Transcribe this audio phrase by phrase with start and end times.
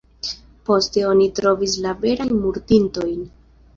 [0.69, 3.21] Poste oni trovis la verajn murdintojn.